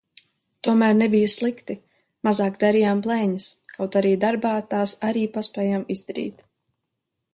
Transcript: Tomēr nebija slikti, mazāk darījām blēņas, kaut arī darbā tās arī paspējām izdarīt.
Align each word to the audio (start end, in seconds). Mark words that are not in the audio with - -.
Tomēr 0.67 0.95
nebija 1.01 1.27
slikti, 1.33 1.75
mazāk 2.27 2.57
darījām 2.63 3.03
blēņas, 3.07 3.49
kaut 3.75 3.99
arī 4.01 4.15
darbā 4.27 4.55
tās 4.73 4.95
arī 5.11 5.27
paspējām 5.37 5.85
izdarīt. 5.99 6.43